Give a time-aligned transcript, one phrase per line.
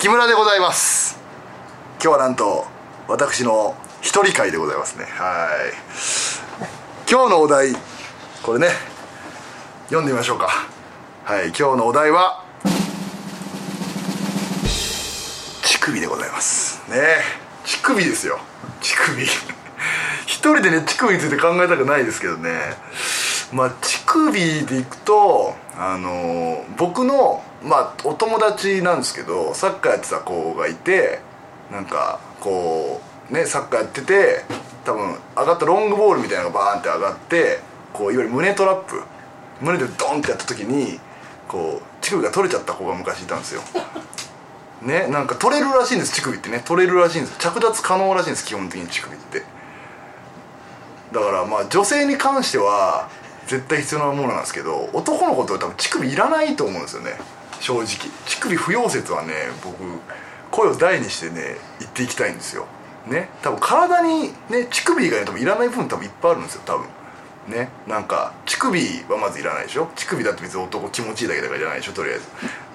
[0.00, 1.18] 木村でございます。
[2.00, 2.66] 今日はなんと
[3.08, 5.06] 私の一人会でございますね。
[5.06, 7.10] はい。
[7.10, 7.72] 今日のお題
[8.44, 8.68] これね
[9.86, 10.50] 読んでみましょうか。
[11.24, 12.44] はい今日のお題は
[15.64, 16.88] 乳首でございます。
[16.88, 16.96] ね。
[17.64, 18.38] 乳首ですよ。
[18.80, 19.24] 乳首。
[20.26, 22.78] 一人でね乳首について考えたくないですけどね。
[23.52, 31.20] まあ乳首でいくとあのー僕のまあお友達なんですけどサッカーやってた子がいて
[31.70, 34.44] なんかこうねサッカーやってて
[34.84, 37.60] 多分上がったロングボールみたいなのがバーンって上がって
[37.92, 39.02] こういわゆる胸トラップ。
[39.60, 41.00] 胸でドンってやった時に
[41.48, 43.62] こう乳首が取れちゃった子が昔いたんですよ。
[44.82, 46.62] ねなんか取れるらしいんです乳首ってね。
[46.64, 47.38] 取れるらしいんです。
[47.38, 49.42] 着脱可能らしいんです基本的に乳首って。
[51.12, 53.08] だからまあ女性に関しては
[53.48, 57.18] 絶対必要なものなんですけど男の子って多分乳首いらないと思うんですよね。
[57.60, 57.86] 正直。
[58.26, 59.76] 乳首不要説はね僕
[60.50, 62.66] 声を大にしてね言っていきたいんですよ。
[63.06, 63.28] ね。
[63.42, 66.86] 多分体にね乳首以外に多分いらない部分多分いっぱいあるんですよ多分。
[67.48, 67.70] ね。
[67.86, 69.88] なんか乳首はまずいらないでしょ。
[69.96, 72.26] 乳首だって別に男気持ちいいだけだからいらないでしょとりあえず。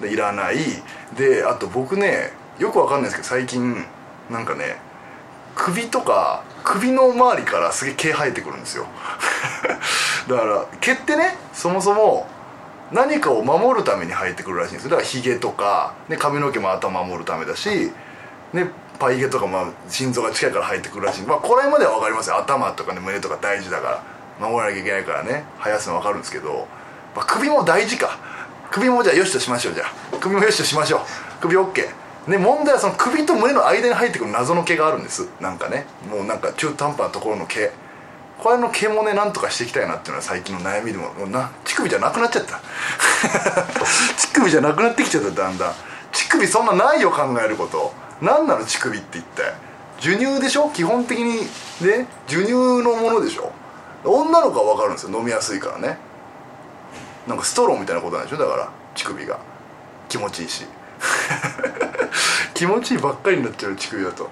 [0.02, 0.56] でいらない。
[1.16, 3.84] であと僕ねよくわかんないですけど最近
[4.30, 4.76] なんかね
[5.54, 8.86] 首とか首の周りからすげえ毛生えてくるんですよ。
[10.28, 12.26] だから毛ってねそもそも
[12.92, 17.90] 何かを守るために生えてくるらしいんですだからヒゲとか、ね、髪の毛も頭守るためだし、
[18.52, 18.68] ね、
[18.98, 21.22] パイ毛とかまあ心臓が近いから生えてくるらしい。
[21.22, 22.36] まあこれまでは分かりますよ。
[22.36, 24.14] 頭とかね胸とか大事だから。
[24.40, 25.44] 守らなきゃいけないからね。
[25.60, 26.66] 生やすの分かるんですけど、
[27.14, 28.18] まあ、首も大事か。
[28.70, 30.16] 首もじゃあよしとしましょうじゃあ。
[30.18, 31.00] 首もよしとしましょう。
[31.40, 31.86] 首 OK
[32.26, 35.28] ね問題はその首と胸の間に入ってくる謎の毛があるんです。
[35.40, 35.86] なんかね。
[36.10, 37.70] もうなんか中途半端なところの毛。
[38.38, 42.60] これの毛もねなんとかしていきたいなっていうのは最近の悩みでももうな乳首じゃなくなっちゃった。
[44.16, 45.74] 乳首じゃなくなってきちゃっただんだん。
[46.12, 47.92] 乳首そんなないよ考えること。
[48.20, 49.52] 何なの乳首って一体
[49.98, 50.70] 授乳でしょ？
[50.70, 51.40] 基本的に
[51.86, 52.52] ね授乳
[52.82, 53.52] のものでしょ？
[54.04, 55.98] 女の子は分かるんですよ飲みやすいからね。
[57.26, 58.38] なんかストローみたいなことなんでしょ？
[58.38, 59.38] だから乳首が。
[60.08, 60.66] 気持ちいいし。
[62.54, 64.28] 気持ちいいばっかりになっちゃう乳首だと。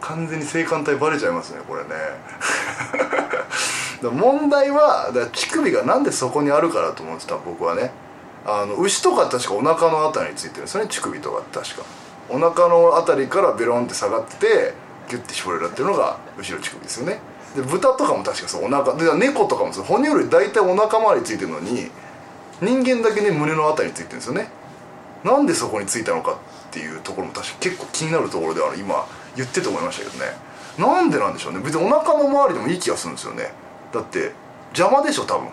[0.00, 1.90] 完全に性感帯バレちゃいますねこれね。
[4.10, 7.92] 問題はだ乳首がなんでそこにあるかだと思ってた僕はね。
[8.46, 11.82] あの牛とか確かお腹のあたりについてるんですよね乳首とか確か。
[12.28, 14.74] お腹のあたりからベロンって下がってて
[15.08, 17.18] ギュッて絞れるっていうのが後ろ乳首ですよね。
[17.56, 19.84] で豚とかも確かそうお腹で猫とかもそう。
[19.84, 21.90] 哺乳類大体お腹周りについてるのに
[22.62, 24.48] 人間だけね胸のあたりについてるんですよね。
[25.24, 26.36] なんでそこについたのかっ
[26.70, 28.78] ていうところも確か結構気になるところである。
[28.78, 29.04] 今
[29.36, 30.32] 言ってて思いましたけどね。
[30.78, 31.60] なんでなんでしょうね。
[31.60, 33.52] 別にお腹の周りでもいい気がするんですよね。
[33.92, 34.32] だって
[34.72, 35.48] 邪魔でしょ多分。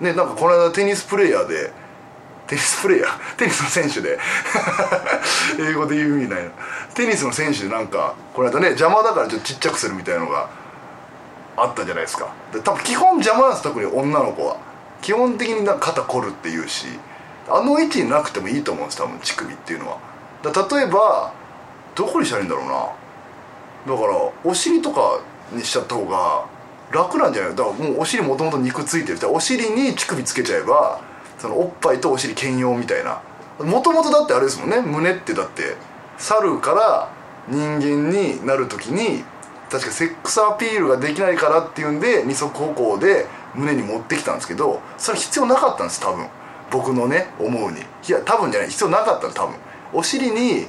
[0.00, 1.72] ねなんかこの間テニスプレーヤーで
[2.50, 4.18] テニスプレーヤーテニスの選手で
[5.60, 6.50] 英語で言う意味ないな
[6.94, 10.48] テニスの選手でなんかこの間ね邪魔だからちょっとちっちゃくするみたいなのが
[11.56, 12.26] あったじゃないですか。
[12.52, 14.56] で多分基本邪魔なんです特に女の子は。
[15.00, 16.86] 基本的になんか肩凝るっていうし
[17.48, 19.98] あの位置になくてもいいと思うんです多分乳首っていうのは。
[20.42, 21.32] だ例えば
[21.94, 23.94] どこにしたらいいんだろうな。
[23.96, 25.20] だからお尻とか
[25.52, 26.44] にしちゃった方が
[26.90, 31.00] 楽なんじゃないだからもうお尻もともと肉ついてるお尻に乳首つけちゃえば
[31.40, 33.22] そのおっぱいとお尻兼用みたいな。
[33.58, 34.80] もともとだってあれですもんね。
[34.80, 35.76] 胸ってだって
[36.18, 37.12] 猿から
[37.48, 39.24] 人間になる時に
[39.70, 46.26] 確かセックスアピールができないからっていうんで二足歩行で胸に持ってきたんですけどそれ必要なかったんです多分。
[46.70, 47.80] 僕のね思うに。
[47.80, 48.70] いや多分じゃない。
[48.70, 49.56] 必要なかったの多分。
[49.92, 50.66] お尻に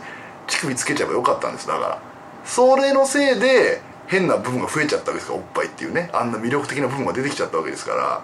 [0.48, 2.02] 乳首つけちゃえばよかったんですだから。
[2.44, 6.10] それのせいで変な部分が増えちゃったわけですからおっぱいっていうね。
[6.14, 8.22] あんな魅力的な部分が出てきちゃったわけですから。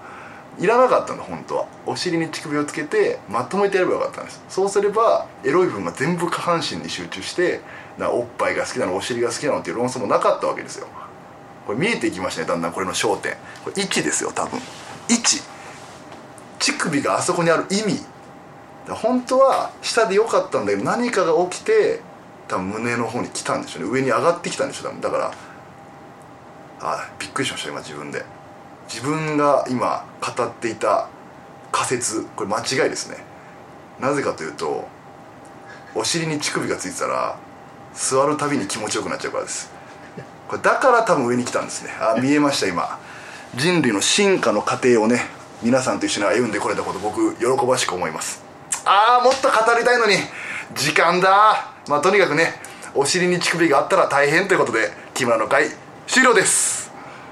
[0.60, 1.68] いらなかったんだ本当は。
[1.86, 4.44] お尻に乳首をつけてまとめてやればよかったんです。
[4.50, 7.62] そうすればエロい部分が全部下半身に集中して
[7.98, 10.88] なおっぱいが好きなのお尻が好きなのっていう論争もなかったわけですよ。
[11.66, 13.34] これ見えていきましたねだんだんこれの焦点。
[13.64, 14.60] これ位置ですよ多分。
[15.10, 15.42] 位置。
[16.60, 18.00] 乳首があそこにある意味。
[18.90, 22.00] 本当は下でよかったんだけど何かが起きて
[22.48, 23.90] 多分胸の方に来たんでしょうね。
[23.90, 25.02] 上に上がってきたんでしょう多分。
[25.02, 25.32] だから
[26.80, 28.24] あびっくりしました今自分で。
[28.88, 31.10] 自分が今語っていた
[31.72, 33.18] 仮説これ間違いですね。
[34.00, 34.88] なぜかというと
[35.96, 37.38] お尻に乳首がついてたら
[37.94, 39.72] 座るたびに気持ちよくなっちゃうからです。
[40.48, 41.92] これだから多分上に来たんですね。
[42.00, 43.00] あ見えました今。
[43.56, 45.22] 人類の進化の過程をね
[45.64, 48.44] 皆さんと一緒に歩んでこれたこと僕喜ばしく思います。
[48.86, 50.16] ああもっと語りたいのに。
[50.76, 51.74] 時間だ。
[51.88, 52.54] まあとにかくね
[52.94, 55.70] お尻に乳首があったら大変ということで木村の会
[56.08, 56.77] 終了です。